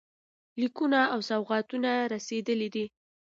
لیکونه 0.59 0.99
او 1.13 1.19
سوغاتونه 1.29 1.91
رسېدلي 2.13 2.69
دي. 2.75 2.85